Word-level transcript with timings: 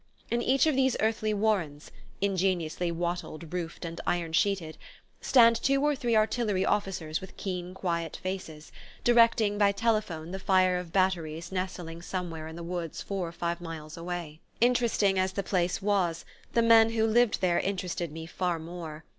In 0.31 0.41
each 0.41 0.65
of 0.65 0.75
these 0.75 0.97
earthly 0.99 1.31
warrens 1.31 1.91
(ingeniously 2.21 2.91
wattled, 2.91 3.53
roofed 3.53 3.85
and 3.85 4.01
iron 4.07 4.33
sheeted) 4.33 4.79
stand 5.21 5.55
two 5.57 5.79
or 5.85 5.95
three 5.95 6.15
artillery 6.15 6.65
officers 6.65 7.21
with 7.21 7.37
keen 7.37 7.75
quiet 7.75 8.17
faces, 8.17 8.71
directing 9.03 9.59
by 9.59 9.71
telephone 9.71 10.31
the 10.31 10.39
fire 10.39 10.79
of 10.79 10.91
batteries 10.91 11.51
nestling 11.51 12.01
somewhere 12.01 12.47
in 12.47 12.55
the 12.55 12.63
woods 12.63 13.03
four 13.03 13.27
or 13.27 13.31
five 13.31 13.61
miles 13.61 13.95
away. 13.95 14.39
Interesting 14.59 15.19
as 15.19 15.33
the 15.33 15.43
place 15.43 15.83
was, 15.83 16.25
the 16.53 16.63
men 16.63 16.93
who 16.93 17.05
lived 17.05 17.39
there 17.39 17.59
interested 17.59 18.11
me 18.11 18.25
far 18.25 18.57
more. 18.57 19.03